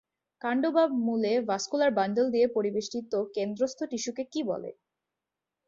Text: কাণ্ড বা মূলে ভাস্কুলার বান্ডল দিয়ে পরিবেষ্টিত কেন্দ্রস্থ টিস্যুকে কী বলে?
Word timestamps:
কাণ্ড 0.41 0.63
বা 0.75 0.83
মূলে 1.05 1.33
ভাস্কুলার 1.49 1.91
বান্ডল 1.91 2.27
দিয়ে 2.31 2.47
পরিবেষ্টিত 2.55 3.11
কেন্দ্রস্থ 3.35 3.79
টিস্যুকে 3.91 4.23
কী 4.33 4.41
বলে? 4.43 4.69